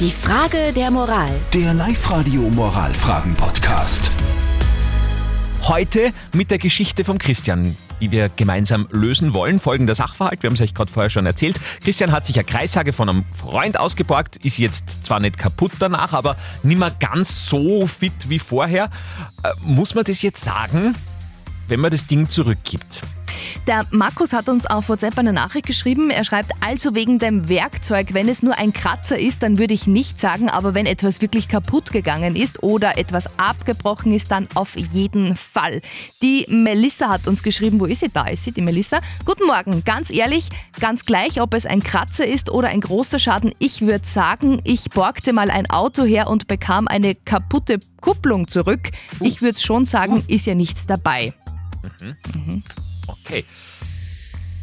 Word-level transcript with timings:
Die 0.00 0.10
Frage 0.10 0.72
der 0.72 0.90
Moral. 0.90 1.30
Der 1.52 1.72
Live-Radio 1.72 2.40
Moralfragen-Podcast. 2.50 4.10
Heute 5.68 6.12
mit 6.32 6.50
der 6.50 6.58
Geschichte 6.58 7.04
vom 7.04 7.18
Christian, 7.18 7.76
die 8.00 8.10
wir 8.10 8.28
gemeinsam 8.28 8.88
lösen 8.90 9.34
wollen. 9.34 9.60
Folgender 9.60 9.94
Sachverhalt, 9.94 10.42
wir 10.42 10.48
haben 10.48 10.54
es 10.56 10.60
euch 10.60 10.74
gerade 10.74 10.90
vorher 10.90 11.10
schon 11.10 11.26
erzählt. 11.26 11.60
Christian 11.84 12.10
hat 12.10 12.26
sich 12.26 12.36
eine 12.36 12.44
Kreishage 12.44 12.92
von 12.92 13.08
einem 13.08 13.24
Freund 13.36 13.78
ausgeborgt, 13.78 14.36
ist 14.38 14.58
jetzt 14.58 15.04
zwar 15.04 15.20
nicht 15.20 15.38
kaputt 15.38 15.70
danach, 15.78 16.12
aber 16.12 16.36
nicht 16.64 16.78
mehr 16.78 16.90
ganz 16.90 17.46
so 17.46 17.86
fit 17.86 18.28
wie 18.28 18.40
vorher. 18.40 18.90
Äh, 19.44 19.52
muss 19.60 19.94
man 19.94 20.02
das 20.02 20.22
jetzt 20.22 20.42
sagen, 20.42 20.96
wenn 21.68 21.78
man 21.78 21.92
das 21.92 22.08
Ding 22.08 22.28
zurückgibt? 22.28 23.02
Der 23.66 23.86
Markus 23.92 24.34
hat 24.34 24.50
uns 24.50 24.66
auf 24.66 24.90
WhatsApp 24.90 25.16
eine 25.16 25.32
Nachricht 25.32 25.64
geschrieben. 25.64 26.10
Er 26.10 26.24
schreibt, 26.24 26.50
also 26.60 26.94
wegen 26.94 27.18
dem 27.18 27.48
Werkzeug, 27.48 28.12
wenn 28.12 28.28
es 28.28 28.42
nur 28.42 28.58
ein 28.58 28.74
Kratzer 28.74 29.18
ist, 29.18 29.42
dann 29.42 29.56
würde 29.56 29.72
ich 29.72 29.86
nicht 29.86 30.20
sagen, 30.20 30.50
aber 30.50 30.74
wenn 30.74 30.84
etwas 30.84 31.22
wirklich 31.22 31.48
kaputt 31.48 31.90
gegangen 31.90 32.36
ist 32.36 32.62
oder 32.62 32.98
etwas 32.98 33.26
abgebrochen 33.38 34.12
ist, 34.12 34.30
dann 34.30 34.48
auf 34.52 34.76
jeden 34.76 35.34
Fall. 35.34 35.80
Die 36.20 36.44
Melissa 36.50 37.08
hat 37.08 37.26
uns 37.26 37.42
geschrieben, 37.42 37.80
wo 37.80 37.86
ist 37.86 38.00
sie? 38.00 38.10
Da 38.12 38.26
ist 38.26 38.44
sie, 38.44 38.52
die 38.52 38.60
Melissa. 38.60 38.98
Guten 39.24 39.46
Morgen, 39.46 39.82
ganz 39.82 40.10
ehrlich, 40.10 40.50
ganz 40.78 41.06
gleich, 41.06 41.40
ob 41.40 41.54
es 41.54 41.64
ein 41.64 41.82
Kratzer 41.82 42.26
ist 42.26 42.50
oder 42.50 42.68
ein 42.68 42.82
großer 42.82 43.18
Schaden, 43.18 43.54
ich 43.60 43.80
würde 43.80 44.06
sagen, 44.06 44.60
ich 44.64 44.90
borgte 44.90 45.32
mal 45.32 45.50
ein 45.50 45.70
Auto 45.70 46.04
her 46.04 46.28
und 46.28 46.48
bekam 46.48 46.86
eine 46.86 47.14
kaputte 47.14 47.80
Kupplung 48.02 48.46
zurück. 48.46 48.90
Ich 49.20 49.40
würde 49.40 49.58
schon 49.58 49.86
sagen, 49.86 50.22
ist 50.28 50.44
ja 50.44 50.54
nichts 50.54 50.84
dabei. 50.84 51.32
Okay. 53.06 53.44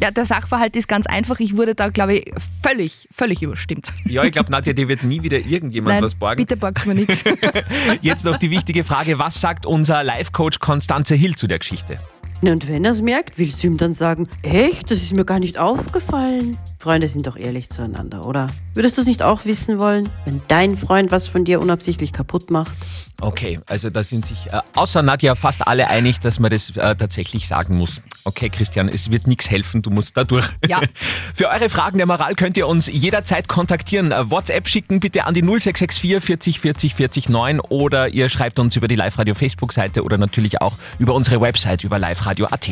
Ja, 0.01 0.09
der 0.09 0.25
Sachverhalt 0.25 0.75
ist 0.75 0.87
ganz 0.87 1.05
einfach. 1.05 1.39
Ich 1.39 1.55
wurde 1.55 1.75
da, 1.75 1.89
glaube 1.89 2.15
ich, 2.15 2.31
völlig, 2.63 3.07
völlig 3.11 3.43
überstimmt. 3.43 3.93
Ja, 4.05 4.23
ich 4.23 4.31
glaube, 4.31 4.51
Nadja, 4.51 4.73
dir 4.73 4.87
wird 4.87 5.03
nie 5.03 5.21
wieder 5.21 5.37
irgendjemand 5.37 5.95
Nein, 5.95 6.03
was 6.03 6.15
borgen. 6.15 6.37
bitte 6.37 6.57
borgt 6.57 6.87
mir 6.87 6.95
nichts. 6.95 7.23
Jetzt 8.01 8.25
noch 8.25 8.37
die 8.37 8.49
wichtige 8.49 8.83
Frage, 8.83 9.19
was 9.19 9.39
sagt 9.39 9.67
unser 9.67 10.03
Life-Coach 10.03 10.57
Konstanze 10.57 11.13
Hill 11.13 11.35
zu 11.35 11.45
der 11.45 11.59
Geschichte? 11.59 11.99
Na, 12.41 12.53
und 12.53 12.67
wenn 12.67 12.83
er 12.83 12.93
es 12.93 13.01
merkt, 13.03 13.37
willst 13.37 13.61
du 13.61 13.67
ihm 13.67 13.77
dann 13.77 13.93
sagen, 13.93 14.27
echt, 14.41 14.89
das 14.89 15.03
ist 15.03 15.13
mir 15.13 15.25
gar 15.25 15.37
nicht 15.37 15.59
aufgefallen? 15.59 16.57
Freunde 16.81 17.07
sind 17.07 17.27
doch 17.27 17.37
ehrlich 17.37 17.69
zueinander, 17.69 18.25
oder? 18.25 18.47
Würdest 18.73 18.97
du 18.97 19.01
es 19.01 19.07
nicht 19.07 19.21
auch 19.21 19.45
wissen 19.45 19.77
wollen, 19.77 20.09
wenn 20.25 20.41
dein 20.47 20.77
Freund 20.77 21.11
was 21.11 21.27
von 21.27 21.45
dir 21.45 21.61
unabsichtlich 21.61 22.11
kaputt 22.11 22.49
macht? 22.49 22.75
Okay, 23.21 23.59
also 23.67 23.91
da 23.91 24.03
sind 24.03 24.25
sich 24.25 24.47
äh, 24.47 24.61
außer 24.73 25.03
Nadja 25.03 25.35
fast 25.35 25.67
alle 25.67 25.89
einig, 25.89 26.21
dass 26.21 26.39
man 26.39 26.49
das 26.49 26.71
äh, 26.71 26.95
tatsächlich 26.95 27.47
sagen 27.47 27.77
muss. 27.77 28.01
Okay, 28.23 28.49
Christian, 28.49 28.89
es 28.89 29.11
wird 29.11 29.27
nichts 29.27 29.51
helfen, 29.51 29.83
du 29.83 29.91
musst 29.91 30.17
da 30.17 30.23
durch. 30.23 30.47
Ja. 30.67 30.81
Für 31.35 31.49
eure 31.49 31.69
Fragen 31.69 31.99
der 31.99 32.07
Moral 32.07 32.33
könnt 32.33 32.57
ihr 32.57 32.67
uns 32.67 32.87
jederzeit 32.87 33.47
kontaktieren. 33.47 34.11
Äh, 34.11 34.31
WhatsApp 34.31 34.67
schicken 34.67 34.99
bitte 34.99 35.27
an 35.27 35.35
die 35.35 35.43
0664 35.43 36.19
40 36.19 36.59
40 36.59 36.95
40 36.95 37.29
9 37.29 37.59
oder 37.59 38.09
ihr 38.09 38.27
schreibt 38.27 38.57
uns 38.57 38.75
über 38.75 38.87
die 38.87 38.95
Live-Radio 38.95 39.35
Facebook-Seite 39.35 40.01
oder 40.01 40.17
natürlich 40.17 40.61
auch 40.61 40.73
über 40.97 41.13
unsere 41.13 41.39
Website 41.41 41.83
über 41.83 41.99
liveradio.at. 41.99 42.71